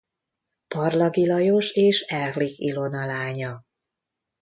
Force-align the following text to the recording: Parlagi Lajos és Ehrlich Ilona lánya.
Parlagi 0.75 1.25
Lajos 1.27 1.71
és 1.73 2.01
Ehrlich 2.01 2.59
Ilona 2.59 3.05
lánya. 3.05 3.65